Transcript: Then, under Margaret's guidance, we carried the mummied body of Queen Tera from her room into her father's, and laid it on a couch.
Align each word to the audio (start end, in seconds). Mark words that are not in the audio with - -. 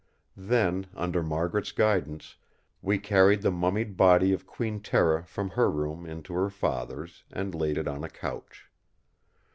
Then, 0.35 0.87
under 0.95 1.21
Margaret's 1.21 1.71
guidance, 1.71 2.35
we 2.81 2.97
carried 2.97 3.43
the 3.43 3.51
mummied 3.51 3.97
body 3.97 4.33
of 4.33 4.47
Queen 4.47 4.79
Tera 4.79 5.23
from 5.25 5.51
her 5.51 5.69
room 5.69 6.07
into 6.07 6.33
her 6.33 6.49
father's, 6.49 7.23
and 7.31 7.53
laid 7.53 7.77
it 7.77 7.87
on 7.87 8.03
a 8.03 8.09
couch. 8.09 8.71